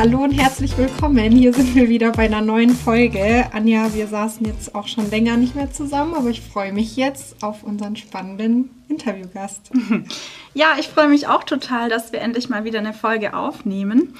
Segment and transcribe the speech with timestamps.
[0.00, 1.30] Hallo und herzlich willkommen.
[1.30, 3.44] Hier sind wir wieder bei einer neuen Folge.
[3.52, 7.42] Anja, wir saßen jetzt auch schon länger nicht mehr zusammen, aber ich freue mich jetzt
[7.42, 9.70] auf unseren spannenden Interviewgast.
[10.54, 14.14] Ja, ich freue mich auch total, dass wir endlich mal wieder eine Folge aufnehmen.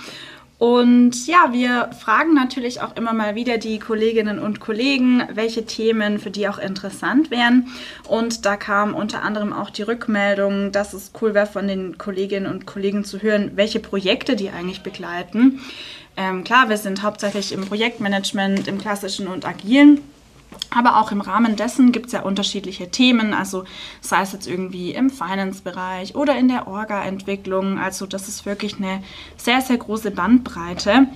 [0.61, 6.19] Und ja, wir fragen natürlich auch immer mal wieder die Kolleginnen und Kollegen, welche Themen
[6.19, 7.69] für die auch interessant wären.
[8.07, 12.45] Und da kam unter anderem auch die Rückmeldung, dass es cool wäre von den Kolleginnen
[12.53, 15.63] und Kollegen zu hören, welche Projekte die eigentlich begleiten.
[16.19, 20.03] Ähm, klar, wir sind hauptsächlich im Projektmanagement, im klassischen und agilen.
[20.71, 23.65] Aber auch im Rahmen dessen gibt es ja unterschiedliche Themen, also
[24.01, 27.79] sei es jetzt irgendwie im Finance-Bereich oder in der Orga-Entwicklung.
[27.79, 29.03] Also das ist wirklich eine
[29.37, 31.09] sehr, sehr große Bandbreite.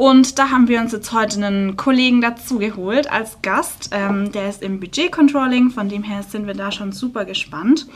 [0.00, 3.90] Und da haben wir uns jetzt heute einen Kollegen dazu geholt als Gast.
[3.92, 7.86] Ähm, der ist im Budget-Controlling, von dem her sind wir da schon super gespannt.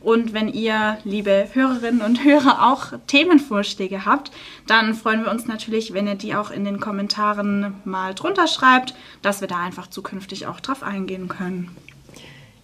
[0.00, 4.32] Und wenn ihr, liebe Hörerinnen und Hörer, auch Themenvorschläge habt,
[4.66, 8.96] dann freuen wir uns natürlich, wenn ihr die auch in den Kommentaren mal drunter schreibt,
[9.22, 11.70] dass wir da einfach zukünftig auch drauf eingehen können.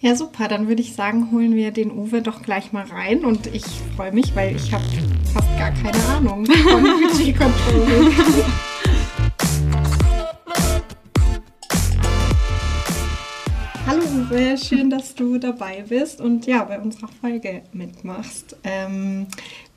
[0.01, 0.49] Ja, super.
[0.49, 3.25] Dann würde ich sagen, holen wir den Uwe doch gleich mal rein.
[3.25, 4.83] Und ich freue mich, weil ich habe
[5.33, 8.13] fast gar keine Ahnung vom Budget-Controlling.
[14.31, 18.57] Uwe, schön, dass du dabei bist und ja, bei unserer Folge mitmachst.
[18.63, 19.27] Ähm,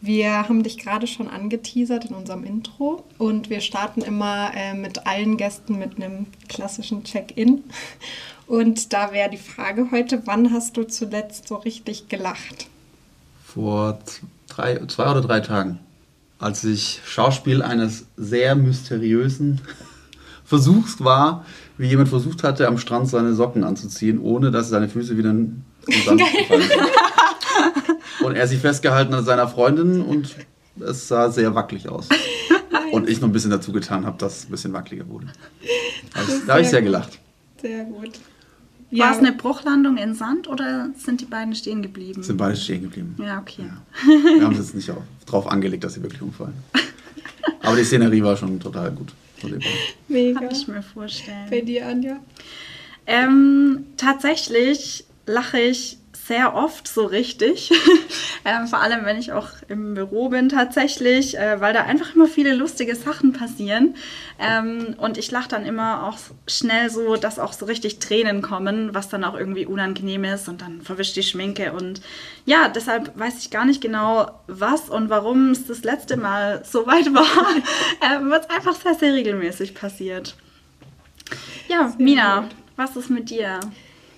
[0.02, 5.07] wir haben dich gerade schon angeteasert in unserem Intro und wir starten immer äh, mit
[5.07, 7.63] allen Gästen mit einem klassischen Check-in.
[8.45, 12.67] Und da wäre die Frage heute, wann hast du zuletzt so richtig gelacht?
[13.45, 13.99] Vor
[14.49, 15.79] drei, zwei oder drei Tagen,
[16.39, 19.61] als ich Schauspiel eines sehr mysteriösen
[20.52, 21.45] Versuchs war,
[21.77, 25.63] wie jemand versucht hatte, am Strand seine Socken anzuziehen, ohne dass seine Füße wieder in
[25.88, 28.25] den Sand gefallen sind.
[28.25, 30.35] Und er sich festgehalten hat seiner Freundin und
[30.81, 32.09] es sah sehr wackelig aus.
[32.91, 35.28] Und ich noch ein bisschen dazu getan habe, dass es ein bisschen wackeliger wurde.
[36.16, 36.88] Also, da habe ich sehr gut.
[36.88, 37.19] gelacht.
[37.61, 38.19] Sehr gut.
[38.90, 39.06] Ja.
[39.06, 42.23] War es eine Bruchlandung in Sand oder sind die beiden stehen geblieben?
[42.23, 43.16] Sind beide stehen geblieben.
[43.19, 43.63] Ja, okay.
[43.69, 44.38] Ja.
[44.38, 46.56] Wir haben es jetzt nicht auf, drauf angelegt, dass sie wirklich umfallen.
[47.61, 49.13] Aber die Szenerie war schon total gut.
[50.07, 50.40] Mega.
[50.40, 51.47] Kann ich mir vorstellen.
[51.50, 52.18] Bei dir, Anja?
[53.07, 55.97] Ähm, tatsächlich lache ich
[56.28, 57.72] sehr oft so richtig.
[58.46, 62.28] ähm, vor allem, wenn ich auch im Büro bin tatsächlich, äh, weil da einfach immer
[62.28, 63.96] viele lustige Sachen passieren.
[64.40, 66.18] Ähm, und ich lache dann immer auch
[66.48, 70.62] schnell so, dass auch so richtig Tränen kommen, was dann auch irgendwie unangenehm ist und
[70.62, 71.74] dann verwischt die Schminke.
[71.74, 72.02] Und
[72.46, 76.86] ja, deshalb weiß ich gar nicht genau, was und warum es das letzte Mal so
[76.86, 77.24] weit war,
[78.02, 80.36] äh, was einfach sehr, sehr regelmäßig passiert.
[81.68, 82.52] Ja, sehr Mina, gut.
[82.76, 83.59] was ist mit dir?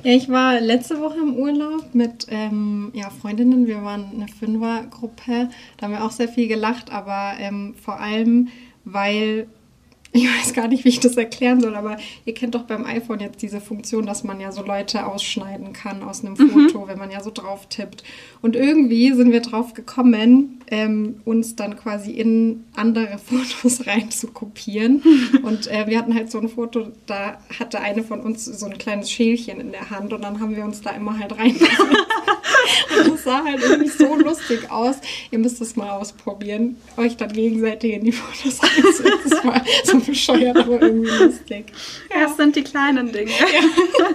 [0.04, 3.68] Ja, ich war letzte Woche im Urlaub mit ähm, ja, Freundinnen.
[3.68, 5.50] Wir waren eine Fünfergruppe.
[5.78, 8.50] Da haben wir auch sehr viel gelacht, aber ähm, vor allem,
[8.84, 9.48] weil
[10.12, 13.22] ich weiß gar nicht, wie ich das erklären soll, aber ihr kennt doch beim iPhone
[13.22, 16.50] jetzt diese Funktion, dass man ja so Leute ausschneiden kann aus einem mhm.
[16.50, 18.04] Foto, wenn man ja so drauf tippt.
[18.42, 24.28] Und irgendwie sind wir drauf gekommen, ähm, uns dann quasi in andere Fotos rein zu
[24.28, 25.02] kopieren.
[25.44, 28.78] Und äh, wir hatten halt so ein Foto, da hatte eine von uns so ein
[28.78, 31.56] kleines Schälchen in der Hand und dann haben wir uns da immer halt rein.
[32.98, 34.98] und das sah halt irgendwie so lustig aus.
[35.32, 39.30] Ihr müsst es mal ausprobieren, euch dann gegenseitig in die Fotos reinzusetzen.
[39.30, 41.66] Das war so bescheuert, aber irgendwie lustig.
[42.14, 43.32] Ja, das sind die kleinen Dinge.
[43.32, 44.06] Ja,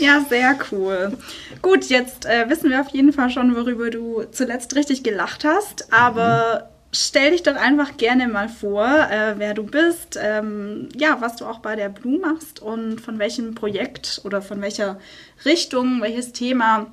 [0.00, 1.16] ja sehr cool.
[1.60, 5.92] Gut, jetzt äh, wissen wir auf jeden Fall schon, worüber du zuletzt richtig gelacht hast,
[5.92, 6.86] aber mhm.
[6.92, 11.46] stell dich doch einfach gerne mal vor, äh, wer du bist, ähm, ja, was du
[11.46, 14.98] auch bei der Blue machst und von welchem Projekt oder von welcher
[15.44, 16.86] Richtung, welches Thema,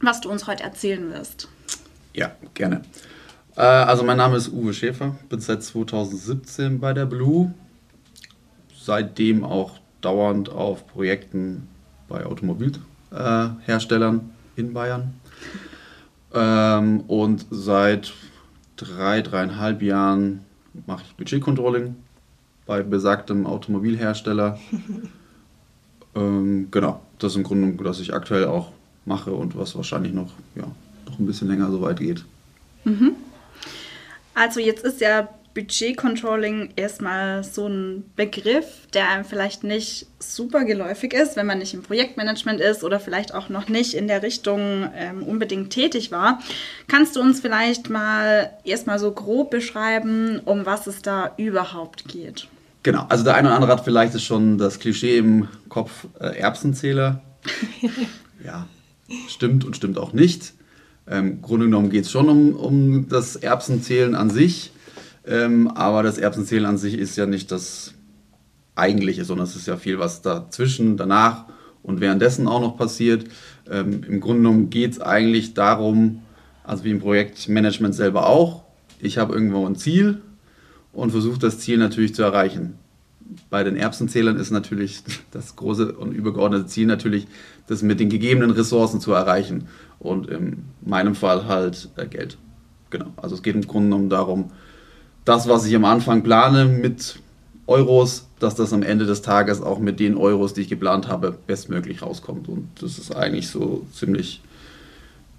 [0.00, 1.48] was du uns heute erzählen wirst.
[2.14, 2.82] Ja, gerne.
[3.56, 7.52] Äh, also mein Name ist Uwe Schäfer, bin seit 2017 bei der Blue,
[8.76, 11.68] seitdem auch dauernd auf Projekten
[12.08, 15.12] bei Automobilherstellern in Bayern.
[16.34, 18.12] Ähm, und seit
[18.76, 20.40] drei, dreieinhalb Jahren
[20.86, 21.96] mache ich Budgetcontrolling
[22.66, 24.58] bei besagtem Automobilhersteller.
[26.14, 28.72] ähm, genau, das ist im Grunde, was ich aktuell auch
[29.04, 30.64] mache und was wahrscheinlich noch, ja,
[31.06, 32.24] noch ein bisschen länger so weit geht.
[32.84, 33.12] Mhm.
[34.34, 41.12] Also jetzt ist ja Budgetcontrolling erstmal so ein Begriff, der einem vielleicht nicht super geläufig
[41.12, 44.90] ist, wenn man nicht im Projektmanagement ist oder vielleicht auch noch nicht in der Richtung
[44.94, 46.40] ähm, unbedingt tätig war.
[46.86, 52.48] Kannst du uns vielleicht mal erstmal so grob beschreiben, um was es da überhaupt geht?
[52.82, 57.22] Genau, also der eine oder andere hat vielleicht schon das Klischee im Kopf äh, Erbsenzähler.
[58.44, 58.66] ja,
[59.28, 60.54] stimmt und stimmt auch nicht.
[61.10, 64.72] Ähm, Im Grunde genommen geht es schon um, um das Erbsenzählen an sich.
[65.28, 67.94] Ähm, aber das Erbsenzählen an sich ist ja nicht das
[68.74, 71.44] Eigentliche, sondern es ist ja viel, was dazwischen, danach
[71.82, 73.24] und währenddessen auch noch passiert.
[73.70, 76.22] Ähm, Im Grunde genommen geht es eigentlich darum,
[76.64, 78.64] also wie im Projektmanagement selber auch,
[79.00, 80.20] ich habe irgendwo ein Ziel
[80.92, 82.74] und versuche das Ziel natürlich zu erreichen.
[83.50, 87.26] Bei den Erbsenzählern ist natürlich das große und übergeordnete Ziel natürlich,
[87.66, 89.68] das mit den gegebenen Ressourcen zu erreichen.
[89.98, 92.38] Und in meinem Fall halt äh, Geld.
[92.90, 93.12] Genau.
[93.16, 94.52] Also es geht im Grunde genommen darum,
[95.28, 97.20] das, was ich am Anfang plane mit
[97.66, 101.36] Euros, dass das am Ende des Tages auch mit den Euros, die ich geplant habe,
[101.46, 102.48] bestmöglich rauskommt.
[102.48, 104.40] Und das ist eigentlich so ziemlich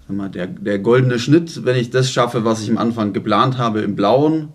[0.07, 3.81] mal, der, der goldene Schnitt, wenn ich das schaffe, was ich am Anfang geplant habe
[3.81, 4.50] im Blauen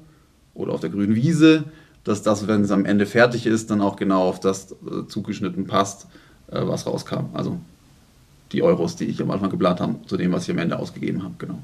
[0.54, 1.64] oder auf der grünen Wiese,
[2.04, 5.66] dass das, wenn es am Ende fertig ist, dann auch genau auf das äh, zugeschnitten
[5.66, 6.06] passt,
[6.48, 7.26] äh, was rauskam.
[7.34, 7.58] Also
[8.52, 11.22] die Euros, die ich am Anfang geplant habe, zu dem, was ich am Ende ausgegeben
[11.22, 11.58] habe, genau.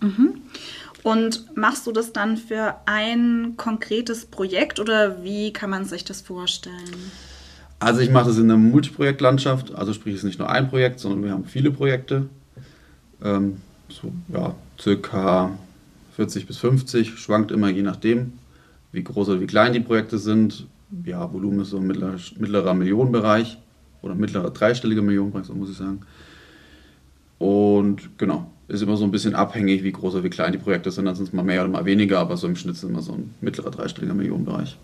[0.00, 0.34] Mhm.
[1.04, 6.22] Und machst du das dann für ein konkretes Projekt oder wie kann man sich das
[6.22, 7.12] vorstellen?
[7.78, 11.00] Also ich mache das in einer Multiprojektlandschaft, also sprich es ist nicht nur ein Projekt,
[11.00, 12.30] sondern wir haben viele Projekte.
[13.22, 13.58] Ähm,
[13.90, 15.50] so, ja, circa
[16.16, 18.32] 40 bis 50, schwankt immer je nachdem,
[18.92, 20.66] wie groß oder wie klein die Projekte sind.
[21.04, 23.58] Ja, Volumen ist so ein mittlerer, mittlerer Millionenbereich
[24.00, 26.00] oder mittlerer dreistelliger Millionenbereich, so muss ich sagen.
[27.38, 30.90] Und genau, ist immer so ein bisschen abhängig, wie groß oder wie klein die Projekte
[30.90, 31.04] sind.
[31.04, 33.12] Dann sind es mal mehr oder mal weniger, aber so im Schnitt sind immer so
[33.12, 34.76] ein mittlerer dreistelliger Millionenbereich.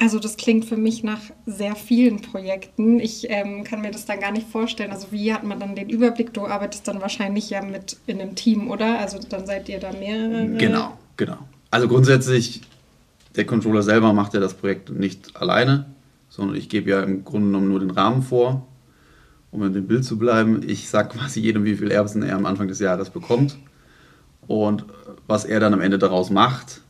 [0.00, 3.00] Also das klingt für mich nach sehr vielen Projekten.
[3.00, 4.92] Ich ähm, kann mir das dann gar nicht vorstellen.
[4.92, 6.32] Also wie hat man dann den Überblick?
[6.32, 9.00] Du arbeitest dann wahrscheinlich ja mit in einem Team, oder?
[9.00, 10.46] Also dann seid ihr da mehrere.
[10.56, 11.38] Genau, genau.
[11.72, 12.62] Also grundsätzlich,
[13.34, 15.86] der Controller selber macht ja das Projekt nicht alleine,
[16.28, 18.67] sondern ich gebe ja im Grunde genommen nur den Rahmen vor
[19.50, 22.46] um in dem Bild zu bleiben, ich sage quasi jedem, wie viel Erbsen er am
[22.46, 23.56] Anfang des Jahres bekommt.
[24.46, 24.84] Und
[25.26, 26.80] was er dann am Ende daraus macht,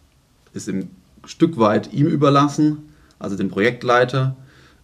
[0.52, 0.90] ist ein
[1.24, 2.78] Stück weit ihm überlassen,
[3.18, 4.36] also dem Projektleiter.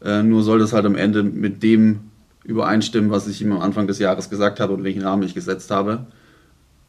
[0.03, 2.01] Äh, nur soll das halt am Ende mit dem
[2.45, 5.71] übereinstimmen, was ich ihm am Anfang des Jahres gesagt habe und welchen Rahmen ich gesetzt
[5.71, 6.07] habe.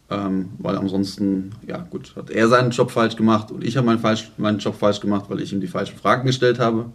[0.10, 4.00] Ähm, weil ansonsten, ja gut, hat er seinen Job falsch gemacht und ich habe meinen,
[4.00, 6.88] falsch, meinen Job falsch gemacht, weil ich ihm die falschen Fragen gestellt habe.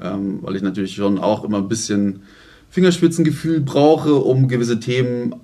[0.00, 2.22] Ähm, weil ich natürlich schon auch immer ein bisschen
[2.70, 5.34] Fingerspitzengefühl brauche, um gewisse Themen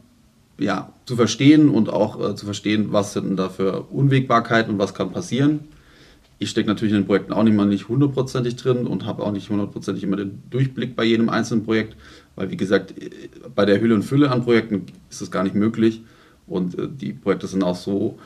[0.58, 4.94] ja, zu verstehen und auch äh, zu verstehen, was sind da für Unwägbarkeiten und was
[4.94, 5.60] kann passieren.
[6.38, 9.32] Ich stecke natürlich in den Projekten auch nicht mal nicht hundertprozentig drin und habe auch
[9.32, 11.96] nicht hundertprozentig immer den Durchblick bei jedem einzelnen Projekt,
[12.36, 12.94] weil wie gesagt,
[13.54, 16.02] bei der Hülle und Fülle an Projekten ist das gar nicht möglich
[16.46, 18.18] und äh, die Projekte sind auch so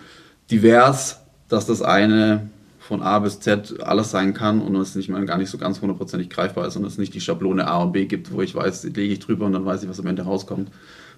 [0.50, 2.48] divers, dass das eine
[2.90, 5.80] von A bis Z alles sein kann und es nicht mal gar nicht so ganz
[5.80, 8.82] hundertprozentig greifbar ist und es nicht die Schablone A und B gibt, wo ich weiß,
[8.82, 10.72] lege ich drüber und dann weiß ich, was am Ende rauskommt,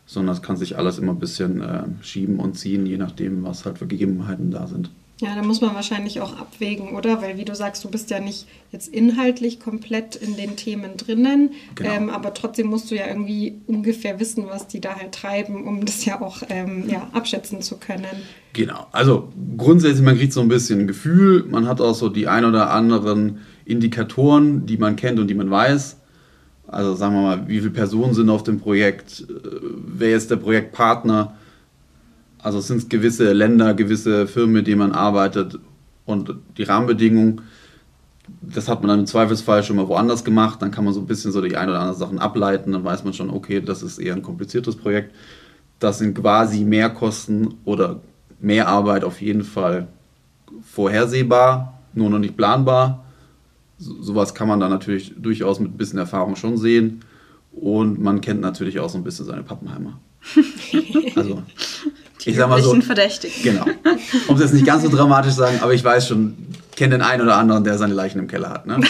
[0.04, 3.64] sondern es kann sich alles immer ein bisschen äh, schieben und ziehen, je nachdem, was
[3.64, 4.90] halt für Gegebenheiten da sind.
[5.22, 7.22] Ja, da muss man wahrscheinlich auch abwägen, oder?
[7.22, 11.50] Weil, wie du sagst, du bist ja nicht jetzt inhaltlich komplett in den Themen drinnen,
[11.76, 11.90] genau.
[11.92, 15.84] ähm, aber trotzdem musst du ja irgendwie ungefähr wissen, was die da halt treiben, um
[15.84, 18.04] das ja auch ähm, ja, abschätzen zu können.
[18.52, 18.88] Genau.
[18.90, 22.44] Also grundsätzlich, man kriegt so ein bisschen ein Gefühl, man hat auch so die ein
[22.44, 25.98] oder anderen Indikatoren, die man kennt und die man weiß.
[26.66, 30.36] Also sagen wir mal, wie viele Personen sind auf dem Projekt, äh, wer ist der
[30.36, 31.36] Projektpartner
[32.42, 35.58] also es sind gewisse Länder, gewisse Firmen, mit denen man arbeitet
[36.04, 37.42] und die Rahmenbedingungen,
[38.40, 41.06] das hat man dann im Zweifelsfall schon mal woanders gemacht, dann kann man so ein
[41.06, 43.98] bisschen so die ein oder anderen Sachen ableiten, dann weiß man schon, okay, das ist
[43.98, 45.14] eher ein kompliziertes Projekt.
[45.78, 48.00] Das sind quasi Mehrkosten oder
[48.40, 49.88] mehr Arbeit auf jeden Fall
[50.62, 53.04] vorhersehbar, nur noch nicht planbar.
[53.78, 57.00] So, sowas kann man dann natürlich durchaus mit ein bisschen Erfahrung schon sehen.
[57.52, 59.98] Und man kennt natürlich auch so ein bisschen seine Pappenheimer.
[61.16, 61.42] also
[62.26, 62.78] ich sag mal so.
[62.80, 63.42] verdächtig.
[63.42, 63.64] Genau.
[64.28, 66.36] Um es jetzt nicht ganz so dramatisch zu sagen, aber ich weiß schon,
[66.76, 68.66] kenne den einen oder anderen, der seine Leichen im Keller hat.
[68.66, 68.80] Ne?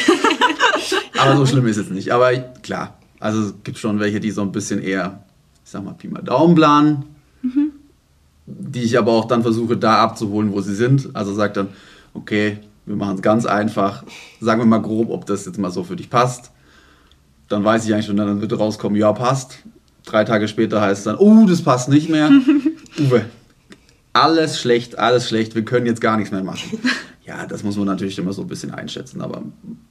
[1.18, 2.12] aber so schlimm ist es nicht.
[2.12, 5.24] Aber klar, also es gibt schon welche, die so ein bisschen eher,
[5.64, 7.04] ich sag mal, Pi mal Daumen planen.
[7.42, 7.72] Mhm.
[8.46, 11.10] Die ich aber auch dann versuche, da abzuholen, wo sie sind.
[11.14, 11.68] Also sagt dann,
[12.14, 14.02] okay, wir machen es ganz einfach.
[14.40, 16.50] Sagen wir mal grob, ob das jetzt mal so für dich passt.
[17.48, 19.58] Dann weiß ich eigentlich schon, dann wird rauskommen, ja, passt.
[20.04, 22.30] Drei Tage später heißt es dann, oh, das passt nicht mehr.
[22.98, 23.26] Uwe,
[24.12, 26.78] alles schlecht, alles schlecht, wir können jetzt gar nichts mehr machen.
[27.24, 29.20] Ja, das muss man natürlich immer so ein bisschen einschätzen.
[29.20, 29.42] Aber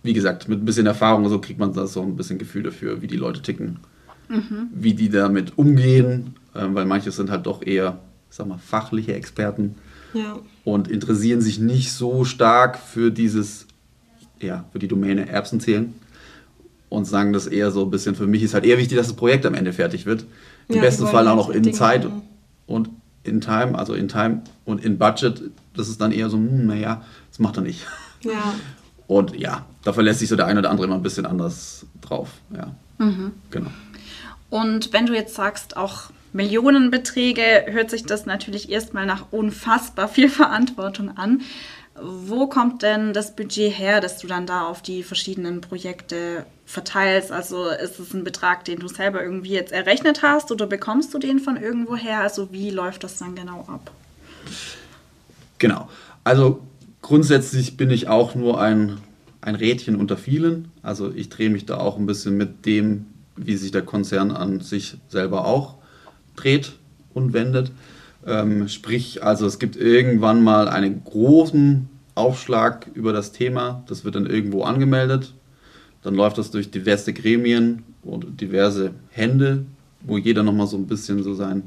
[0.04, 3.02] wie gesagt, mit ein bisschen Erfahrung so kriegt man da so ein bisschen Gefühl dafür,
[3.02, 3.80] wie die Leute ticken,
[4.28, 4.68] mhm.
[4.74, 9.14] wie die damit umgehen, ähm, weil manche sind halt doch eher, ich sag mal, fachliche
[9.14, 9.76] Experten
[10.14, 10.40] ja.
[10.66, 13.66] und interessieren sich nicht so stark für dieses,
[14.42, 15.94] ja, für die Domäne Erbsen zählen
[16.90, 19.16] und sagen das eher so ein bisschen, für mich ist halt eher wichtig, dass das
[19.16, 20.26] Projekt am Ende fertig wird.
[20.68, 22.06] Im ja, besten Fall auch noch in Zeit
[22.68, 22.90] und
[23.24, 27.04] in Time, also in Time und in Budget, das ist dann eher so, hm, naja,
[27.30, 27.86] das macht er nicht.
[28.24, 28.54] Ja.
[29.08, 32.30] Und ja, da verlässt sich so der eine oder andere immer ein bisschen anders drauf.
[32.56, 32.74] Ja.
[32.98, 33.34] Mhm.
[33.50, 33.72] Genau.
[34.50, 40.30] Und wenn du jetzt sagst, auch Millionenbeträge, hört sich das natürlich erstmal nach unfassbar viel
[40.30, 41.42] Verantwortung an.
[41.96, 47.32] Wo kommt denn das Budget her, dass du dann da auf die verschiedenen Projekte verteilst?
[47.32, 51.20] Also ist es ein Betrag, den du selber irgendwie jetzt errechnet hast oder bekommst du
[51.20, 52.22] den von irgendwo her?
[52.22, 53.92] Also wie läuft das dann genau ab?
[55.58, 55.90] Genau.
[56.24, 56.62] Also
[57.02, 58.98] grundsätzlich bin ich auch nur ein,
[59.42, 60.72] ein Rädchen unter vielen.
[60.82, 63.06] Also ich drehe mich da auch ein bisschen mit dem,
[63.36, 65.76] wie sich der Konzern an sich selber auch
[66.38, 66.72] dreht
[67.14, 67.72] und wendet.
[68.26, 73.84] Ähm, sprich, also es gibt irgendwann mal einen großen Aufschlag über das Thema.
[73.88, 75.34] Das wird dann irgendwo angemeldet.
[76.04, 79.66] Dann läuft das durch diverse Gremien und diverse Hände,
[80.02, 81.64] wo jeder nochmal so ein bisschen so sein,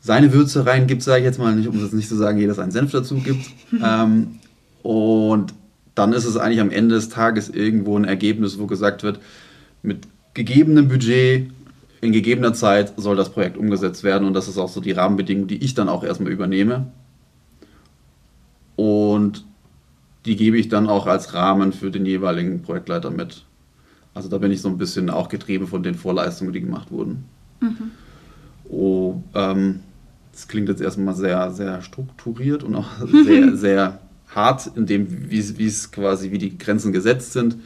[0.00, 2.70] seine Würze reingibt, sage ich jetzt mal, nicht, um das nicht zu sagen, jeder seinen
[2.70, 3.46] Senf dazu gibt.
[3.84, 4.38] ähm,
[4.82, 5.52] und
[5.94, 9.18] dann ist es eigentlich am Ende des Tages irgendwo ein Ergebnis, wo gesagt wird,
[9.82, 11.50] mit gegebenem Budget
[12.00, 15.46] in gegebener Zeit soll das Projekt umgesetzt werden und das ist auch so die Rahmenbedingung,
[15.46, 16.92] die ich dann auch erstmal übernehme.
[18.76, 19.44] Und
[20.26, 23.44] die gebe ich dann auch als Rahmen für den jeweiligen Projektleiter mit.
[24.12, 27.24] Also da bin ich so ein bisschen auch getrieben von den Vorleistungen, die gemacht wurden.
[27.60, 27.90] Mhm.
[28.68, 29.80] Oh, ähm,
[30.32, 32.88] das klingt jetzt erstmal sehr, sehr strukturiert und auch
[33.24, 34.00] sehr, sehr
[34.34, 37.56] hart in dem, wie es quasi, wie die Grenzen gesetzt sind.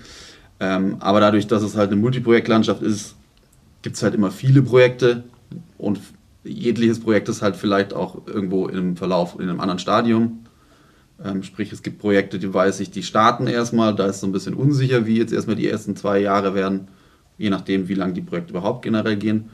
[0.61, 3.17] Ähm, aber dadurch, dass es halt eine Multiprojektlandschaft ist,
[3.83, 5.25] gibt es halt immer viele Projekte
[5.79, 6.01] und
[6.45, 10.41] jegliches Projekt ist halt vielleicht auch irgendwo im Verlauf in einem anderen Stadium.
[11.23, 14.33] Ähm, sprich, es gibt Projekte, die weiß ich, die starten erstmal, da ist so ein
[14.33, 16.89] bisschen unsicher, wie jetzt erstmal die ersten zwei Jahre werden,
[17.37, 19.51] je nachdem, wie lange die Projekte überhaupt generell gehen.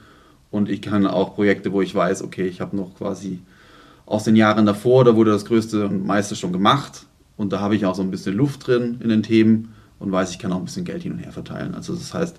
[0.50, 3.40] Und ich kann auch Projekte, wo ich weiß, okay, ich habe noch quasi
[4.06, 7.06] aus den Jahren davor, da wurde das Größte und meiste schon gemacht
[7.37, 10.30] und da habe ich auch so ein bisschen Luft drin in den Themen und weiß,
[10.30, 11.75] ich kann auch ein bisschen Geld hin und her verteilen.
[11.75, 12.37] Also das heißt,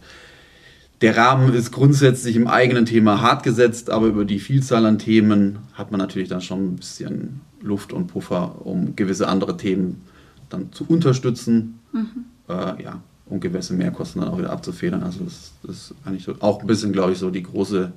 [1.02, 5.60] der Rahmen ist grundsätzlich im eigenen Thema hart gesetzt, aber über die Vielzahl an Themen
[5.74, 10.02] hat man natürlich dann schon ein bisschen Luft und Puffer, um gewisse andere Themen
[10.50, 11.80] dann zu unterstützen.
[11.92, 12.26] Mhm.
[12.50, 15.04] Äh, ja, und gewisse Mehrkosten dann auch wieder abzufedern.
[15.04, 17.92] Also das, das ist eigentlich so, auch ein bisschen, glaube ich, so die große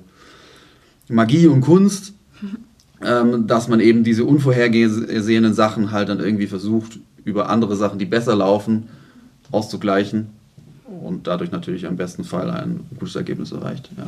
[1.07, 2.57] Magie und Kunst, mhm.
[3.03, 8.05] ähm, dass man eben diese unvorhergesehenen Sachen halt dann irgendwie versucht, über andere Sachen, die
[8.05, 8.89] besser laufen,
[9.51, 10.29] auszugleichen
[10.91, 13.89] und dadurch natürlich am besten Fall ein gutes Ergebnis erreicht.
[13.97, 14.05] Ja.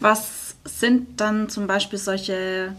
[0.00, 2.72] Was sind dann zum Beispiel solche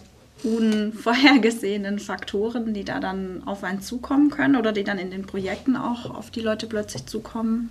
[0.44, 5.76] unvorhergesehenen Faktoren, die da dann auf einen zukommen können oder die dann in den Projekten
[5.76, 7.70] auch auf die Leute plötzlich zukommen?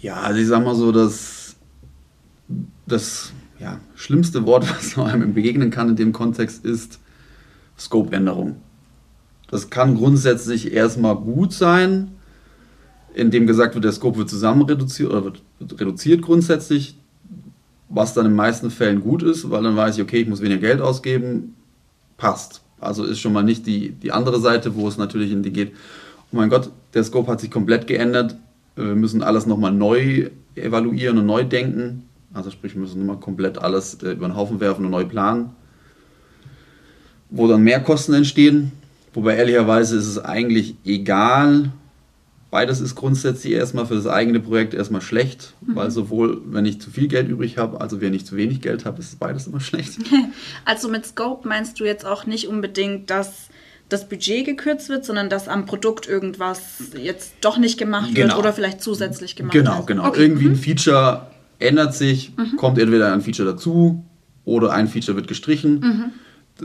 [0.00, 1.54] Ja, also ich sag mal so, dass
[2.86, 6.98] das ja, schlimmste Wort, was einem begegnen kann in dem Kontext, ist
[7.78, 8.56] Scope-Änderung.
[9.50, 12.12] Das kann grundsätzlich erstmal gut sein,
[13.14, 15.42] in dem gesagt wird, der Scope wird zusammen reduziert oder wird,
[15.78, 16.96] reduziert grundsätzlich,
[17.88, 20.40] was dann in den meisten Fällen gut ist, weil dann weiß ich, okay, ich muss
[20.40, 21.54] weniger Geld ausgeben,
[22.16, 22.62] passt.
[22.80, 25.72] Also ist schon mal nicht die, die andere Seite, wo es natürlich in die geht,
[26.32, 28.36] oh mein Gott, der Scope hat sich komplett geändert,
[28.76, 32.04] wir müssen alles nochmal neu evaluieren und neu denken.
[32.32, 35.50] Also sprich, wir müssen nochmal komplett alles äh, über den Haufen werfen und neu planen.
[37.30, 38.72] Wo dann mehr Kosten entstehen.
[39.14, 41.70] Wobei ehrlicherweise ist es eigentlich egal,
[42.52, 45.74] Beides ist grundsätzlich erstmal für das eigene Projekt erstmal schlecht, mhm.
[45.74, 48.84] weil sowohl, wenn ich zu viel Geld übrig habe, also wenn ich zu wenig Geld
[48.84, 49.98] habe, ist beides immer schlecht.
[50.66, 53.48] Also mit Scope meinst du jetzt auch nicht unbedingt, dass
[53.88, 58.28] das Budget gekürzt wird, sondern dass am Produkt irgendwas jetzt doch nicht gemacht genau.
[58.28, 59.86] wird oder vielleicht zusätzlich gemacht genau, wird.
[59.86, 60.08] Genau, genau.
[60.10, 60.22] Okay.
[60.22, 60.52] Irgendwie mhm.
[60.52, 61.28] ein Feature
[61.58, 62.58] ändert sich, mhm.
[62.58, 64.04] kommt entweder ein Feature dazu
[64.44, 65.80] oder ein Feature wird gestrichen.
[65.80, 66.04] Mhm.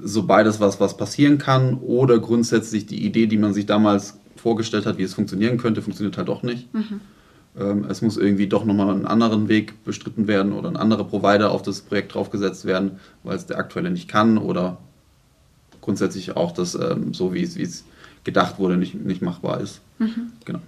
[0.03, 4.85] So beides was, was passieren kann oder grundsätzlich die Idee, die man sich damals vorgestellt
[4.85, 6.73] hat, wie es funktionieren könnte, funktioniert halt doch nicht.
[6.73, 7.01] Mhm.
[7.59, 11.51] Ähm, es muss irgendwie doch nochmal einen anderen Weg bestritten werden oder ein anderer Provider
[11.51, 12.91] auf das Projekt draufgesetzt werden,
[13.23, 14.77] weil es der aktuelle nicht kann oder
[15.81, 17.83] grundsätzlich auch das, ähm, so wie es
[18.23, 19.81] gedacht wurde, nicht, nicht machbar ist.
[19.99, 20.31] Mhm.
[20.45, 20.59] Genau.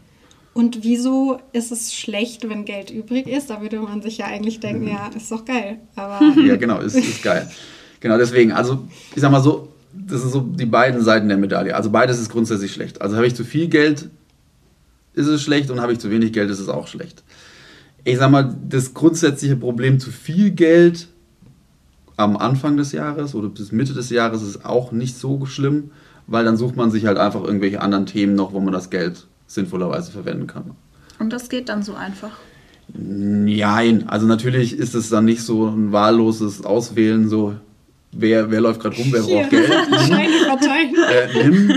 [0.54, 3.50] Und wieso ist es schlecht, wenn Geld übrig ist?
[3.50, 4.88] Da würde man sich ja eigentlich denken, mhm.
[4.98, 5.80] ja, ist doch geil.
[5.96, 7.50] Aber ja, genau, ist, ist geil.
[8.02, 11.76] Genau, deswegen, also ich sag mal so, das sind so die beiden Seiten der Medaille.
[11.76, 13.02] Also beides ist grundsätzlich schlecht.
[13.02, 14.10] Also habe ich zu viel Geld,
[15.14, 17.24] ist es schlecht und habe ich zu wenig Geld, ist es auch schlecht.
[18.04, 21.08] Ich sag mal, das grundsätzliche Problem zu viel Geld
[22.18, 25.92] am Anfang des Jahres oder bis Mitte des Jahres ist auch nicht so schlimm,
[26.28, 29.28] weil dann sucht man sich halt einfach irgendwelche anderen Themen noch, wo man das Geld
[29.48, 30.72] sinnvollerweise verwenden kann.
[31.18, 32.32] Und das geht dann so einfach?
[32.94, 37.56] Nein, also natürlich ist es dann nicht so ein wahlloses Auswählen, so
[38.12, 39.70] wer, wer läuft gerade rum, wer braucht Geld.
[41.12, 41.72] Äh, nimm,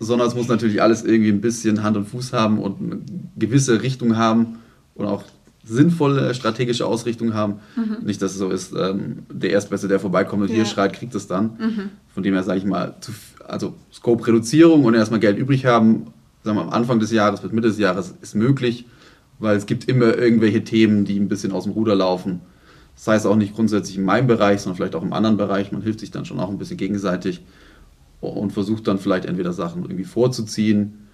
[0.00, 3.00] sondern es muss natürlich alles irgendwie ein bisschen Hand und Fuß haben und eine
[3.36, 4.58] gewisse Richtung haben
[4.94, 5.22] und auch
[5.66, 7.54] sinnvolle strategische Ausrichtung haben.
[8.04, 10.56] Nicht, dass es so ist, ähm, der Erstbeste, der vorbeikommt und Ja.
[10.56, 11.90] hier schreit, kriegt es dann.
[12.12, 13.12] Von dem her sage ich mal, zu,
[13.46, 16.08] also Scope-Reduzierung und erstmal Geld übrig haben,
[16.42, 18.84] sagen wir am Anfang des Jahres bis Mitte des Jahres ist möglich,
[19.38, 22.40] weil es gibt immer irgendwelche Themen, die ein bisschen aus dem Ruder laufen.
[22.94, 25.72] Das heißt auch nicht grundsätzlich in meinem Bereich, sondern vielleicht auch im anderen Bereich.
[25.72, 27.42] Man hilft sich dann schon auch ein bisschen gegenseitig
[28.20, 31.06] und versucht dann vielleicht entweder Sachen irgendwie vorzuziehen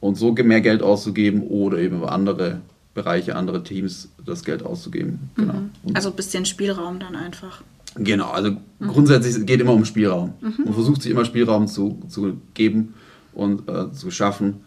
[0.00, 2.60] und so mehr Geld auszugeben oder eben über andere
[2.94, 5.30] Bereiche, andere Teams das Geld auszugeben.
[5.36, 5.54] Genau.
[5.84, 7.62] Und Also ein bisschen Spielraum dann einfach.
[7.94, 10.34] Genau, also grundsätzlich es geht immer um Spielraum.
[10.40, 12.94] Man versucht sich immer Spielraum zu, zu geben
[13.32, 14.60] und äh, zu schaffen,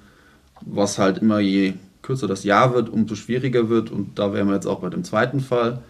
[0.62, 3.92] was halt immer je kürzer das Jahr wird, umso schwieriger wird.
[3.92, 5.82] Und da wären wir jetzt auch bei dem zweiten Fall.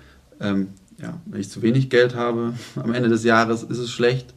[0.42, 0.70] Ähm,
[1.02, 4.34] ja, wenn ich zu wenig Geld habe am Ende des Jahres, ist es schlecht,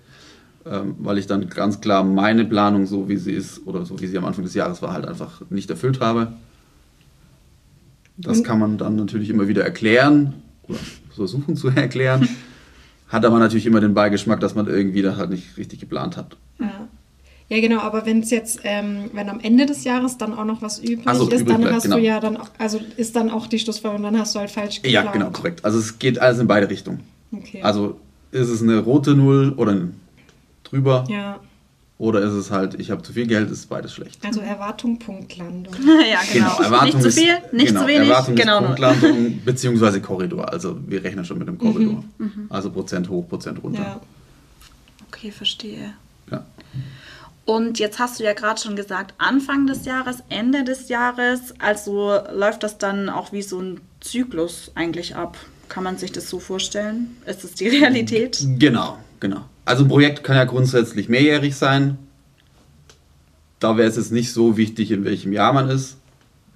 [0.65, 4.07] ähm, weil ich dann ganz klar meine Planung, so wie sie ist oder so wie
[4.07, 6.33] sie am Anfang des Jahres war, halt einfach nicht erfüllt habe.
[8.17, 10.35] Das kann man dann natürlich immer wieder erklären
[10.69, 10.79] oder
[11.11, 12.29] versuchen zu erklären.
[13.09, 16.37] Hat aber natürlich immer den Beigeschmack, dass man irgendwie das halt nicht richtig geplant hat.
[16.59, 16.89] Ja.
[17.49, 20.63] Ja, genau, aber wenn es jetzt, ähm, wenn am Ende des Jahres dann auch noch
[20.63, 21.97] was übrig so, ist, übrig dann bleibt, hast genau.
[21.97, 24.81] du ja dann auch, also ist dann auch die Schlussfolgerung, dann hast du halt falsch
[24.85, 25.13] Ja, geplant.
[25.13, 25.65] genau, korrekt.
[25.65, 27.01] Also es geht alles in beide Richtungen.
[27.33, 27.61] Okay.
[27.63, 29.77] Also ist es eine rote Null oder
[30.65, 31.39] drüber ja,
[31.99, 34.25] oder ist es halt, ich habe zu viel Geld, ist beides schlecht.
[34.25, 35.75] also Erwartung, Punktlandung.
[36.11, 36.61] ja, genau.
[36.61, 38.09] Erwartung nicht zu ist, viel, nicht genau, zu wenig.
[38.09, 38.67] Erwartung genau ist.
[38.67, 40.53] Punktlandung beziehungsweise Korridor.
[40.53, 42.03] Also wir rechnen schon mit dem Korridor.
[42.49, 43.81] Also Prozent hoch, Prozent runter.
[43.81, 44.01] Ja.
[45.09, 45.95] Okay, verstehe.
[46.31, 46.45] Ja.
[47.47, 51.55] Und jetzt hast du ja gerade schon gesagt, Anfang des Jahres, Ende des Jahres.
[51.59, 55.37] Also läuft das dann auch wie so ein Zyklus eigentlich ab.
[55.69, 57.17] Kann man sich das so vorstellen?
[57.27, 58.45] Ist es die Realität?
[58.59, 59.45] Genau, genau.
[59.65, 61.99] Also ein Projekt kann ja grundsätzlich mehrjährig sein.
[63.61, 65.97] Da wäre es jetzt nicht so wichtig, in welchem Jahr man ist.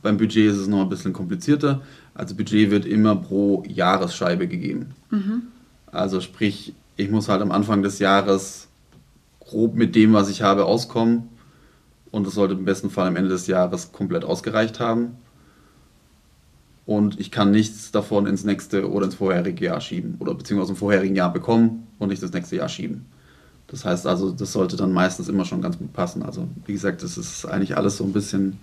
[0.02, 1.82] Beim Budget ist es noch ein bisschen komplizierter.
[2.14, 4.94] Also Budget wird immer pro Jahresscheibe gegeben.
[5.90, 8.67] Also sprich, ich muss halt am Anfang des Jahres
[9.48, 11.28] grob mit dem, was ich habe, auskommen.
[12.10, 15.16] Und das sollte im besten Fall am Ende des Jahres komplett ausgereicht haben.
[16.86, 20.16] Und ich kann nichts davon ins nächste oder ins vorherige Jahr schieben.
[20.20, 23.04] Oder beziehungsweise dem vorherigen Jahr bekommen und nicht das nächste Jahr schieben.
[23.66, 26.22] Das heißt also, das sollte dann meistens immer schon ganz gut passen.
[26.22, 28.58] Also wie gesagt, das ist eigentlich alles so ein bisschen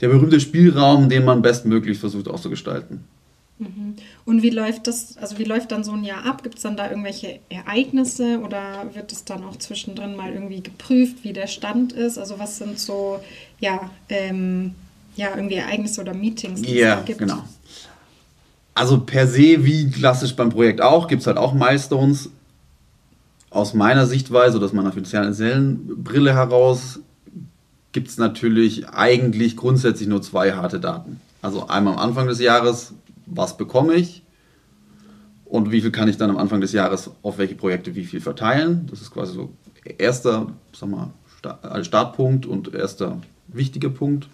[0.00, 3.04] der berühmte Spielraum, den man bestmöglich versucht auszugestalten.
[4.26, 6.42] Und wie läuft das, also wie läuft dann so ein Jahr ab?
[6.42, 11.24] Gibt es dann da irgendwelche Ereignisse oder wird es dann auch zwischendrin mal irgendwie geprüft,
[11.24, 12.18] wie der Stand ist?
[12.18, 13.20] Also was sind so,
[13.58, 14.74] ja, ähm,
[15.16, 17.20] ja, irgendwie Ereignisse oder Meetings, die Ja, es da gibt?
[17.20, 17.44] genau.
[18.74, 22.30] Also per se, wie klassisch beim Projekt auch, gibt es halt auch Milestones.
[23.50, 27.00] Aus meiner Sichtweise oder aus meiner finanziellen Brille heraus
[27.92, 31.20] gibt es natürlich eigentlich grundsätzlich nur zwei harte Daten.
[31.42, 32.92] Also einmal am Anfang des Jahres,
[33.26, 34.22] was bekomme ich
[35.44, 38.20] und wie viel kann ich dann am Anfang des Jahres auf welche Projekte wie viel
[38.20, 38.86] verteilen.
[38.90, 39.50] Das ist quasi so
[39.98, 41.12] erster sag mal,
[41.62, 44.28] äh, Startpunkt und erster wichtiger Punkt.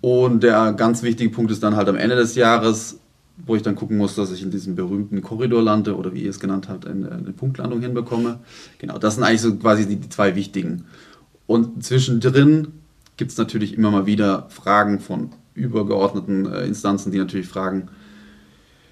[0.00, 2.98] Und der ganz wichtige Punkt ist dann halt am Ende des Jahres,
[3.44, 6.30] wo ich dann gucken muss, dass ich in diesem berühmten Korridor lande oder wie ihr
[6.30, 8.40] es genannt habt, eine, eine Punktlandung hinbekomme.
[8.78, 10.84] Genau, das sind eigentlich so quasi die, die zwei wichtigen.
[11.46, 12.68] Und zwischendrin
[13.16, 17.88] gibt es natürlich immer mal wieder Fragen von übergeordneten äh, Instanzen, die natürlich fragen,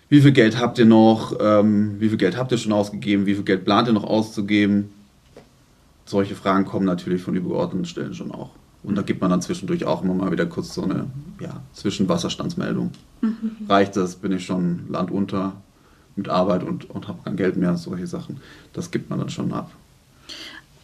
[0.09, 3.35] wie viel Geld habt ihr noch, ähm, wie viel Geld habt ihr schon ausgegeben, wie
[3.35, 4.90] viel Geld plant ihr noch auszugeben.
[6.05, 8.51] Solche Fragen kommen natürlich von übergeordneten Stellen schon auch.
[8.83, 11.07] Und da gibt man dann zwischendurch auch immer mal wieder kurz so eine
[11.38, 12.90] ja, Zwischenwasserstandsmeldung.
[13.68, 15.53] Reicht das, bin ich schon landunter
[16.16, 18.38] mit Arbeit und, und habe kein Geld mehr, solche Sachen.
[18.73, 19.70] Das gibt man dann schon ab.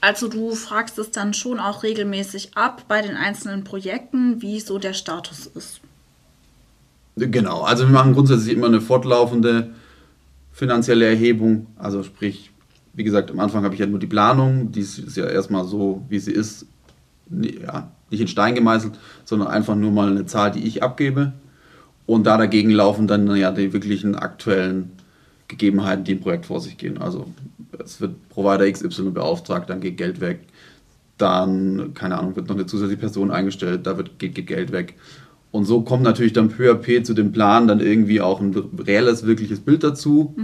[0.07, 4.79] Also du fragst es dann schon auch regelmäßig ab bei den einzelnen Projekten, wie so
[4.79, 5.81] der Status ist.
[7.17, 9.71] Genau, also wir machen grundsätzlich immer eine fortlaufende
[10.53, 11.67] finanzielle Erhebung.
[11.77, 12.53] Also sprich,
[12.93, 16.07] wie gesagt, am Anfang habe ich ja nur die Planung, die ist ja erstmal so,
[16.09, 16.67] wie sie ist,
[17.29, 21.33] ja, nicht in Stein gemeißelt, sondern einfach nur mal eine Zahl, die ich abgebe.
[22.07, 24.93] Und da dagegen laufen dann ja die wirklichen aktuellen
[25.49, 26.99] Gegebenheiten, die im Projekt vor sich gehen.
[26.99, 27.27] Also
[27.83, 30.41] es wird Provider XY beauftragt, dann geht Geld weg.
[31.19, 34.95] Dann, keine Ahnung, wird noch eine zusätzliche Person eingestellt, da wird, geht, geht Geld weg.
[35.51, 38.55] Und so kommt natürlich dann peu à peu zu dem Plan dann irgendwie auch ein
[38.79, 40.35] reelles, wirkliches Bild dazu.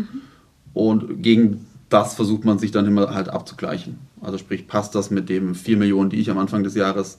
[0.72, 3.98] Und gegen das versucht man sich dann immer halt abzugleichen.
[4.22, 7.18] Also sprich, passt das mit dem 4 Millionen, die ich am Anfang des Jahres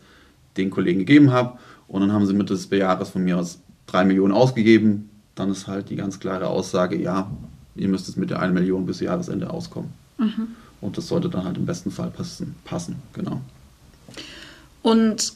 [0.58, 1.60] den Kollegen gegeben habe.
[1.88, 5.10] Und dann haben sie Mitte des Jahres von mir aus 3 Millionen ausgegeben.
[5.36, 7.30] Dann ist halt die ganz klare Aussage, ja,
[7.75, 9.91] ihr müsst es mit der 1 Million bis Jahresende auskommen.
[10.17, 10.47] Mhm.
[10.81, 13.41] Und das sollte dann halt im besten Fall passen, passen genau.
[14.81, 15.33] Und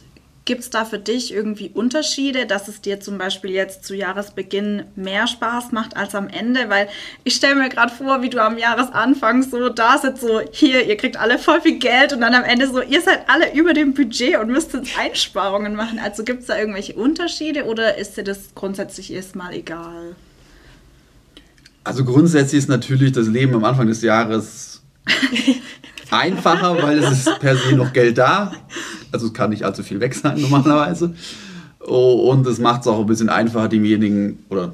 [0.47, 4.86] Gibt es da für dich irgendwie Unterschiede, dass es dir zum Beispiel jetzt zu Jahresbeginn
[4.95, 6.69] mehr Spaß macht als am Ende?
[6.69, 6.88] Weil
[7.26, 10.95] ich stelle mir gerade vor, wie du am Jahresanfang so da sitzt, so hier, ihr
[10.95, 13.93] kriegt alle voll viel Geld und dann am Ende so, ihr seid alle über dem
[13.93, 16.00] Budget und müsst jetzt Einsparungen machen.
[16.00, 20.15] Also gibt es da irgendwelche Unterschiede oder ist dir das grundsätzlich erstmal egal?
[21.88, 24.82] Also grundsätzlich ist natürlich das Leben am Anfang des Jahres
[26.12, 28.52] einfacher, weil es ist per se noch Geld da.
[29.13, 31.15] Also es kann nicht allzu viel weg sein normalerweise.
[31.80, 34.73] Oh, und es macht es auch ein bisschen einfacher, demjenigen oder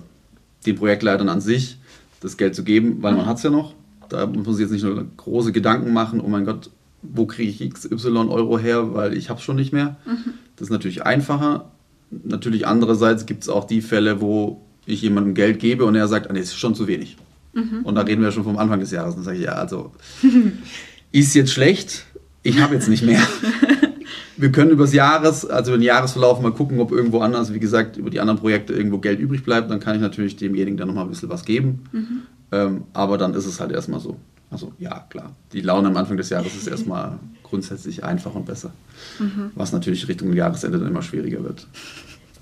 [0.65, 1.78] den Projektleitern an sich
[2.19, 3.76] das Geld zu geben, weil man hat es ja noch.
[4.10, 6.71] Da muss man sich jetzt nicht nur große Gedanken machen, oh mein Gott,
[7.04, 9.97] wo kriege ich XY Euro her, weil ich habe es schon nicht mehr.
[10.08, 10.34] Mhm.
[10.56, 11.69] Das ist natürlich einfacher.
[12.10, 16.30] Natürlich andererseits gibt es auch die Fälle, wo ich jemandem Geld gebe und er sagt,
[16.30, 17.17] ah, nee, ist schon zu wenig.
[17.54, 17.82] Mhm.
[17.84, 19.15] Und da reden wir schon vom Anfang des Jahres.
[19.15, 19.91] Dann sage ich, ja, also
[21.12, 22.06] ist jetzt schlecht,
[22.41, 23.22] ich habe jetzt nicht mehr.
[24.38, 27.98] wir können über das Jahres, also den Jahresverlauf mal gucken, ob irgendwo anders, wie gesagt,
[27.98, 29.72] über die anderen Projekte irgendwo Geld übrig bleibt.
[29.72, 31.84] Dann kann ich natürlich demjenigen dann nochmal ein bisschen was geben.
[31.91, 32.22] Mhm.
[32.52, 34.17] Ähm, aber dann ist es halt erstmal so.
[34.50, 35.36] Also ja, klar.
[35.52, 38.72] Die Laune am Anfang des Jahres ist erstmal grundsätzlich einfach und besser.
[39.19, 39.52] Mhm.
[39.56, 41.67] Was natürlich Richtung Jahresende dann immer schwieriger wird.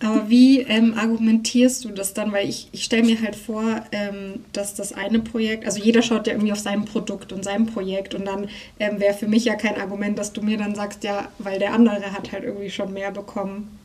[0.04, 2.32] Aber wie ähm, argumentierst du das dann?
[2.32, 6.28] Weil ich, ich stelle mir halt vor, ähm, dass das eine Projekt, also jeder schaut
[6.28, 8.48] ja irgendwie auf sein Produkt und sein Projekt und dann
[8.80, 11.74] ähm, wäre für mich ja kein Argument, dass du mir dann sagst, ja, weil der
[11.74, 13.78] andere hat halt irgendwie schon mehr bekommen.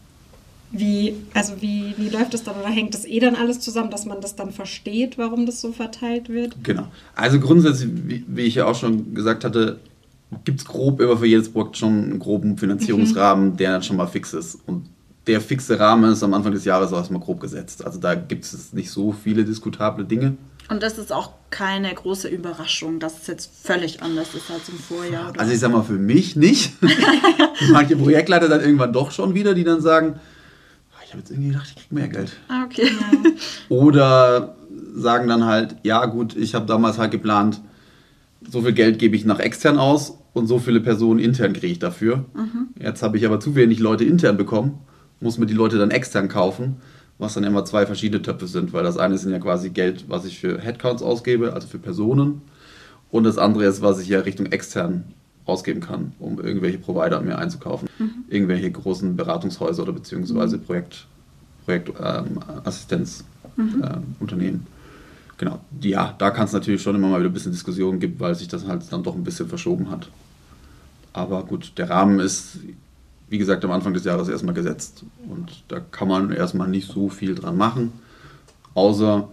[0.72, 4.04] Wie, also wie, wie läuft das dann oder hängt das eh dann alles zusammen, dass
[4.04, 6.56] man das dann versteht, warum das so verteilt wird?
[6.64, 6.88] Genau.
[7.14, 9.78] Also grundsätzlich, wie, wie ich ja auch schon gesagt hatte,
[10.44, 13.56] gibt es grob immer für jedes Projekt schon einen groben Finanzierungsrahmen, mhm.
[13.58, 14.58] der dann schon mal fix ist.
[14.66, 14.86] Und
[15.26, 17.84] der fixe Rahmen ist am Anfang des Jahres auch erstmal grob gesetzt.
[17.84, 20.36] Also da gibt es nicht so viele diskutable Dinge.
[20.68, 24.78] Und das ist auch keine große Überraschung, dass es jetzt völlig anders ist als im
[24.78, 25.30] Vorjahr.
[25.30, 25.40] Oder?
[25.40, 26.72] Also ich sag mal, für mich nicht.
[27.70, 30.18] Manche Projektleiter dann irgendwann doch schon wieder, die dann sagen,
[30.92, 32.32] ah, ich habe jetzt irgendwie gedacht, ich kriege mehr Geld.
[32.48, 32.90] Ah, okay.
[33.68, 34.56] Oder
[34.94, 37.60] sagen dann halt, ja gut, ich habe damals halt geplant,
[38.48, 41.78] so viel Geld gebe ich nach extern aus und so viele Personen intern kriege ich
[41.78, 42.24] dafür.
[42.34, 42.68] Mhm.
[42.80, 44.80] Jetzt habe ich aber zu wenig Leute intern bekommen
[45.20, 46.76] muss mir die Leute dann extern kaufen,
[47.18, 50.24] was dann immer zwei verschiedene Töpfe sind, weil das eine sind ja quasi Geld, was
[50.24, 52.42] ich für Headcounts ausgebe, also für Personen,
[53.10, 55.04] und das andere ist, was ich ja Richtung extern
[55.44, 58.24] ausgeben kann, um irgendwelche Provider mir einzukaufen, mhm.
[58.28, 61.06] irgendwelche großen Beratungshäuser oder beziehungsweise Projekt,
[61.64, 63.26] Projektassistenzunternehmen.
[64.26, 64.66] Ähm, mhm.
[65.38, 68.34] Genau, ja, da kann es natürlich schon immer mal wieder ein bisschen Diskussionen geben, weil
[68.34, 70.08] sich das halt dann doch ein bisschen verschoben hat.
[71.12, 72.58] Aber gut, der Rahmen ist
[73.28, 75.04] wie gesagt, am Anfang des Jahres erstmal gesetzt.
[75.28, 77.92] Und da kann man erstmal nicht so viel dran machen,
[78.74, 79.28] außer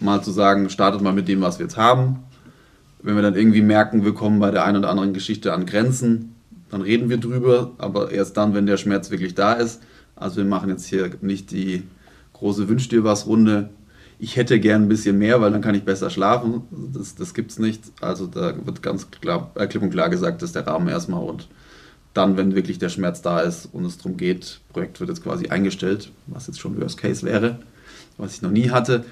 [0.00, 2.20] mal zu sagen, startet mal mit dem, was wir jetzt haben.
[3.02, 6.34] Wenn wir dann irgendwie merken, wir kommen bei der einen oder anderen Geschichte an Grenzen,
[6.70, 9.80] dann reden wir drüber, aber erst dann, wenn der Schmerz wirklich da ist.
[10.16, 11.84] Also wir machen jetzt hier nicht die
[12.32, 13.70] große Wünsch dir was Runde.
[14.18, 16.62] Ich hätte gern ein bisschen mehr, weil dann kann ich besser schlafen.
[16.92, 17.82] Das, das es nicht.
[18.00, 21.48] Also da wird ganz klar, äh, klipp und klar gesagt, dass der Rahmen erstmal und
[22.16, 25.48] dann, wenn wirklich der Schmerz da ist und es darum geht, Projekt wird jetzt quasi
[25.48, 27.58] eingestellt, was jetzt schon Worst Case wäre,
[28.16, 29.04] was ich noch nie hatte,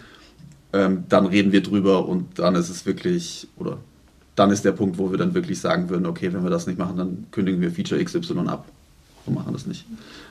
[0.72, 3.78] ähm, dann reden wir drüber und dann ist es wirklich, oder
[4.34, 6.78] dann ist der Punkt, wo wir dann wirklich sagen würden, okay, wenn wir das nicht
[6.78, 8.66] machen, dann kündigen wir Feature XY ab
[9.26, 9.86] und machen das nicht.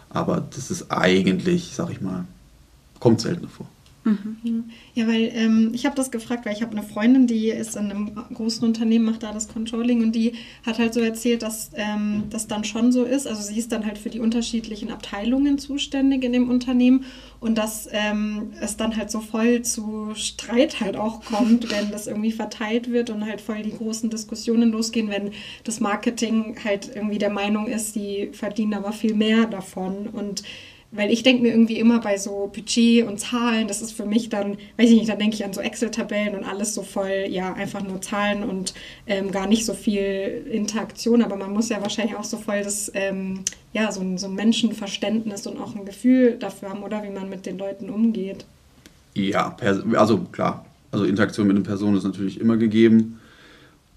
[0.10, 2.26] Aber das ist eigentlich, sag ich mal,
[3.00, 3.68] kommt selten vor.
[4.06, 4.66] Mhm.
[4.96, 7.90] Ja, weil ähm, ich habe das gefragt, weil ich habe eine Freundin, die ist in
[7.90, 10.34] einem großen Unternehmen, macht da das Controlling und die
[10.66, 13.28] hat halt so erzählt, dass ähm, das dann schon so ist.
[13.28, 17.06] Also sie ist dann halt für die unterschiedlichen Abteilungen zuständig in dem Unternehmen
[17.40, 22.08] und dass ähm, es dann halt so voll zu Streit halt auch kommt, wenn das
[22.08, 25.32] irgendwie verteilt wird und halt voll die großen Diskussionen losgehen, wenn
[25.64, 30.44] das Marketing halt irgendwie der Meinung ist, die verdienen aber viel mehr davon und
[30.96, 34.30] weil ich denke mir irgendwie immer bei so Budget und Zahlen, das ist für mich
[34.30, 37.54] dann, weiß ich nicht, dann denke ich an so Excel-Tabellen und alles so voll, ja,
[37.54, 38.74] einfach nur Zahlen und
[39.08, 42.92] ähm, gar nicht so viel Interaktion, aber man muss ja wahrscheinlich auch so voll das,
[42.94, 43.40] ähm,
[43.74, 47.28] ja, so ein, so ein Menschenverständnis und auch ein Gefühl dafür haben, oder wie man
[47.28, 48.46] mit den Leuten umgeht.
[49.16, 49.58] Ja,
[49.94, 53.20] also klar, also Interaktion mit den Personen ist natürlich immer gegeben.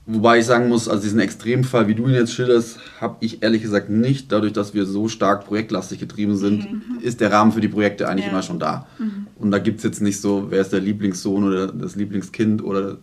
[0.08, 3.62] Wobei ich sagen muss, also diesen Extremfall, wie du ihn jetzt schilderst, habe ich ehrlich
[3.62, 4.30] gesagt nicht.
[4.30, 6.98] Dadurch, dass wir so stark projektlastig getrieben sind, mhm.
[7.00, 8.30] ist der Rahmen für die Projekte eigentlich ja.
[8.30, 8.86] immer schon da.
[9.00, 9.26] Mhm.
[9.36, 12.98] Und da gibt es jetzt nicht so, wer ist der Lieblingssohn oder das Lieblingskind oder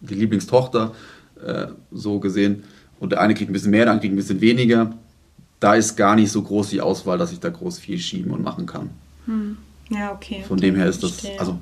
[0.00, 0.94] die Lieblingstochter,
[1.44, 2.62] äh, so gesehen.
[3.00, 4.94] Und der eine kriegt ein bisschen mehr, der andere kriegt ein bisschen weniger.
[5.58, 8.42] Da ist gar nicht so groß die Auswahl, dass ich da groß viel schieben und
[8.42, 8.88] machen kann.
[9.26, 9.58] Mhm.
[9.90, 10.42] Ja, okay.
[10.48, 11.58] Von dem her ist das, also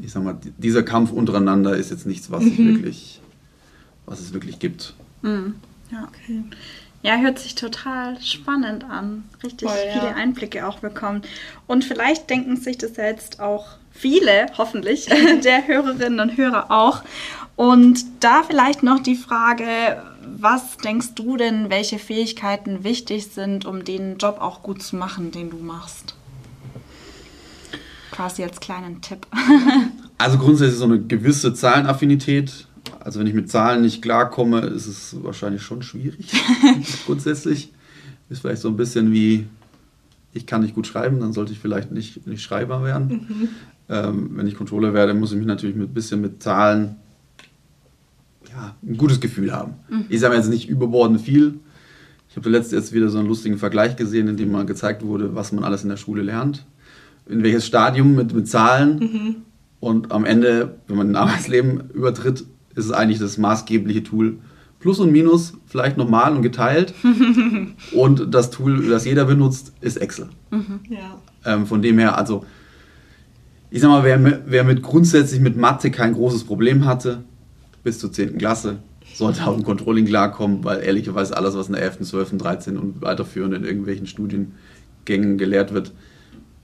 [0.00, 2.76] ich sag mal, dieser Kampf untereinander ist jetzt nichts, was, mhm.
[2.76, 3.21] wirklich,
[4.06, 4.94] was es wirklich gibt.
[5.22, 5.54] Mhm.
[5.90, 6.42] Ja, okay.
[7.02, 9.24] Ja, hört sich total spannend an.
[9.42, 10.14] Richtig Voll, viele ja.
[10.14, 11.22] Einblicke auch bekommen.
[11.66, 15.06] Und vielleicht denken sich das jetzt auch viele, hoffentlich,
[15.44, 17.02] der Hörerinnen und Hörer auch.
[17.56, 23.84] Und da vielleicht noch die Frage, was denkst du denn, welche Fähigkeiten wichtig sind, um
[23.84, 26.14] den Job auch gut zu machen, den du machst?
[28.12, 29.26] Quasi als kleinen Tipp.
[30.18, 32.66] also grundsätzlich so eine gewisse Zahlenaffinität
[33.04, 36.32] also wenn ich mit Zahlen nicht klarkomme, ist es wahrscheinlich schon schwierig.
[37.06, 37.72] Grundsätzlich
[38.28, 39.46] ist vielleicht so ein bisschen wie,
[40.32, 43.08] ich kann nicht gut schreiben, dann sollte ich vielleicht nicht, nicht Schreiber werden.
[43.08, 43.48] Mhm.
[43.88, 46.96] Ähm, wenn ich Controller werde, muss ich mich natürlich ein bisschen mit Zahlen
[48.50, 49.74] ja, ein gutes Gefühl haben.
[49.88, 50.04] Mhm.
[50.08, 51.58] Ich sage jetzt nicht überbordend viel.
[52.28, 55.34] Ich habe letzte jetzt wieder so einen lustigen Vergleich gesehen, in dem mal gezeigt wurde,
[55.34, 56.64] was man alles in der Schule lernt.
[57.26, 58.98] In welches Stadium mit, mit Zahlen.
[58.98, 59.36] Mhm.
[59.80, 64.38] Und am Ende, wenn man in Arbeitsleben übertritt, ist es eigentlich das maßgebliche Tool.
[64.80, 66.94] Plus und Minus vielleicht nochmal und geteilt.
[67.92, 70.28] und das Tool, das jeder benutzt, ist Excel.
[70.50, 70.80] Mhm.
[70.88, 71.18] Ja.
[71.44, 72.44] Ähm, von dem her, also
[73.70, 77.22] ich sag mal, wer, wer mit grundsätzlich mit Mathe kein großes Problem hatte,
[77.82, 78.38] bis zur 10.
[78.38, 78.78] Klasse,
[79.14, 82.76] sollte auch im Controlling klarkommen, weil ehrlicherweise alles, was in der 11., 12., 13.
[82.76, 85.92] und weiterführend in irgendwelchen Studiengängen gelehrt wird,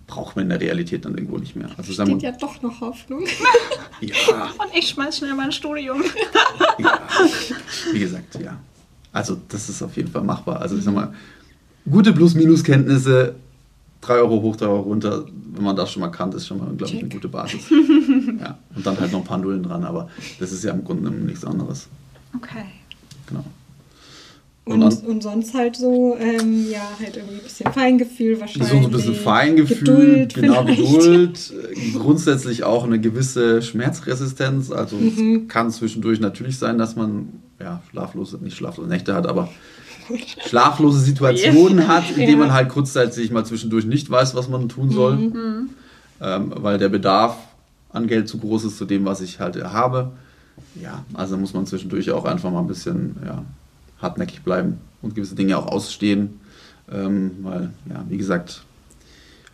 [0.09, 1.69] braucht man in der Realität dann irgendwo nicht mehr.
[1.77, 3.25] Also Steht ja doch noch Hoffnung.
[4.01, 4.51] ja.
[4.59, 6.03] Und ich schmeiß schnell mein Studium.
[6.79, 7.01] ja.
[7.93, 8.59] Wie gesagt, ja.
[9.13, 10.61] Also das ist auf jeden Fall machbar.
[10.61, 11.15] Also ich sag mal,
[11.89, 13.37] gute Plus-Minus-Kenntnisse,
[14.01, 16.75] 3 Euro hoch, 3 Euro runter, wenn man das schon mal kann, ist schon mal,
[16.75, 17.69] glaube ich, eine gute Basis.
[17.71, 18.59] ja.
[18.75, 20.09] Und dann halt noch ein paar Nullen dran, aber
[20.41, 21.89] das ist ja im Grunde nichts anderes.
[22.35, 22.65] Okay.
[23.27, 23.45] Genau.
[24.69, 28.71] Und, und, und, sonst halt so, ähm, ja, halt irgendwie ein bisschen Feingefühl wahrscheinlich.
[28.71, 31.51] So ein bisschen Feingefühl, Geduld genau, vielleicht.
[31.51, 31.53] Geduld.
[31.99, 34.71] Grundsätzlich auch eine gewisse Schmerzresistenz.
[34.71, 35.43] Also mhm.
[35.43, 39.49] es kann zwischendurch natürlich sein, dass man ja, schlaflose, nicht schlaflose Nächte hat, aber
[40.47, 42.37] schlaflose Situationen hat, in denen ja.
[42.37, 45.17] man halt kurzzeitig mal zwischendurch nicht weiß, was man tun soll.
[45.17, 45.71] Mhm.
[46.21, 47.37] Ähm, weil der Bedarf
[47.91, 50.13] an Geld zu groß ist zu dem, was ich halt habe.
[50.75, 53.45] Ja, also muss man zwischendurch auch einfach mal ein bisschen, ja,
[54.01, 56.41] hartnäckig bleiben und gewisse Dinge auch ausstehen.
[56.91, 58.63] Ähm, weil, ja, wie gesagt,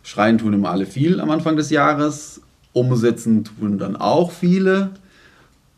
[0.03, 2.41] schreien tun immer alle viel am Anfang des Jahres,
[2.73, 4.91] umsetzen tun dann auch viele,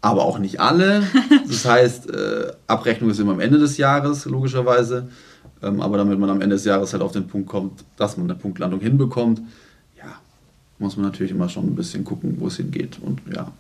[0.01, 1.03] aber auch nicht alle.
[1.47, 5.07] Das heißt, äh, Abrechnung ist immer am Ende des Jahres, logischerweise.
[5.63, 8.29] Ähm, aber damit man am Ende des Jahres halt auf den Punkt kommt, dass man
[8.29, 9.41] eine Punktlandung hinbekommt,
[9.97, 10.19] ja,
[10.77, 12.99] muss man natürlich immer schon ein bisschen gucken, wo es hingeht.
[13.01, 13.51] Und ja,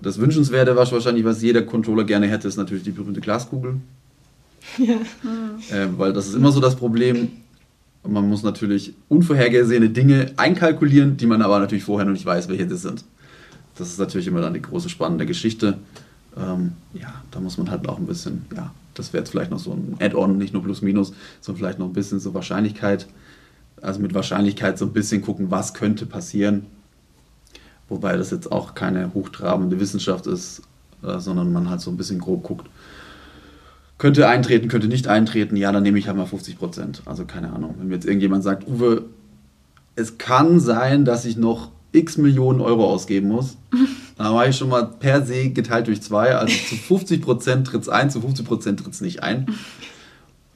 [0.00, 3.80] das Wünschenswerte, was wahrscheinlich, was jeder Controller gerne hätte, ist natürlich die berühmte Glaskugel.
[4.78, 5.76] Ja.
[5.76, 7.28] Äh, weil das ist immer so das Problem.
[8.06, 12.66] Man muss natürlich unvorhergesehene Dinge einkalkulieren, die man aber natürlich vorher noch nicht weiß, welche
[12.66, 13.04] das sind.
[13.76, 15.78] Das ist natürlich immer dann die große spannende Geschichte.
[16.36, 19.58] Ähm, ja, da muss man halt auch ein bisschen, ja, das wäre jetzt vielleicht noch
[19.58, 23.06] so ein Add-on, nicht nur Plus-Minus, sondern vielleicht noch ein bisschen so Wahrscheinlichkeit.
[23.82, 26.66] Also mit Wahrscheinlichkeit so ein bisschen gucken, was könnte passieren.
[27.88, 30.62] Wobei das jetzt auch keine hochtrabende Wissenschaft ist,
[31.02, 32.68] äh, sondern man halt so ein bisschen grob guckt,
[34.00, 37.02] könnte eintreten, könnte nicht eintreten, ja, dann nehme ich halt mal 50 Prozent.
[37.04, 37.74] Also keine Ahnung.
[37.78, 39.04] Wenn mir jetzt irgendjemand sagt, Uwe,
[39.94, 43.58] es kann sein, dass ich noch x Millionen Euro ausgeben muss,
[44.16, 46.34] dann mache ich schon mal per se geteilt durch zwei.
[46.34, 49.46] Also zu 50 Prozent tritt es ein, zu 50 Prozent tritt es nicht ein.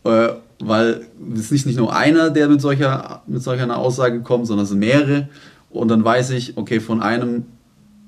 [0.07, 4.47] Äh, weil es ist nicht nur einer, der mit solcher, mit solcher einer Aussage kommt,
[4.47, 5.31] sondern es sind mehrere.
[5.71, 7.47] Und dann weiß ich, okay, von einem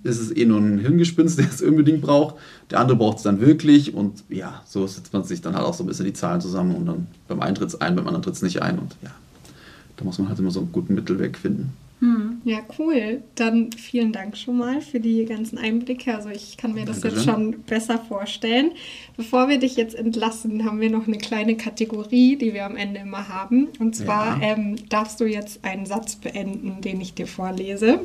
[0.06, 2.36] ist es eh nur ein Hirngespinst, der es unbedingt braucht.
[2.70, 5.74] Der andere braucht es dann wirklich und ja, so setzt man sich dann halt auch
[5.74, 8.22] so ein bisschen die Zahlen zusammen und dann beim einen tritt es ein, beim anderen
[8.22, 9.10] tritt es nicht ein und ja,
[9.96, 11.72] da muss man halt immer so einen guten Mittelweg finden.
[12.00, 12.42] Hm.
[12.44, 13.22] Ja, cool.
[13.36, 16.14] Dann vielen Dank schon mal für die ganzen Einblicke.
[16.14, 17.16] Also ich kann mir das Dankeschön.
[17.16, 18.72] jetzt schon besser vorstellen.
[19.16, 23.00] Bevor wir dich jetzt entlassen, haben wir noch eine kleine Kategorie, die wir am Ende
[23.00, 23.68] immer haben.
[23.78, 24.48] Und zwar ja.
[24.48, 28.00] ähm, darfst du jetzt einen Satz beenden, den ich dir vorlese.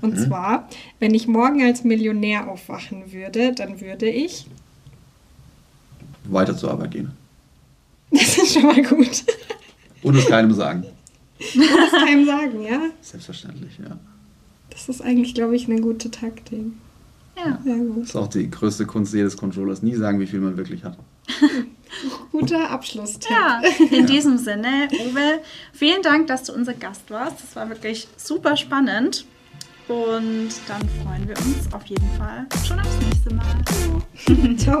[0.00, 0.26] Und mhm.
[0.26, 4.46] zwar, wenn ich morgen als Millionär aufwachen würde, dann würde ich
[6.24, 7.12] weiter zur Arbeit gehen.
[8.10, 9.24] Das ist schon mal gut.
[10.02, 10.86] Und es keinem sagen.
[11.54, 12.80] Und das keinem sagen, ja?
[13.00, 13.98] Selbstverständlich, ja.
[14.70, 16.66] Das ist eigentlich, glaube ich, eine gute Taktik.
[17.36, 17.58] Ja.
[17.64, 18.02] Sehr gut.
[18.02, 20.98] Das ist auch die größte Kunst jedes Controllers, nie sagen, wie viel man wirklich hat.
[22.32, 23.30] Guter Abschlusstipp.
[23.30, 24.06] Ja, in ja.
[24.06, 25.40] diesem Sinne, Uwe,
[25.72, 27.42] vielen Dank, dass du unser Gast warst.
[27.42, 29.24] Das war wirklich super spannend.
[29.88, 33.64] Und dann freuen wir uns auf jeden Fall schon aufs nächste Mal.
[34.56, 34.80] Ciao.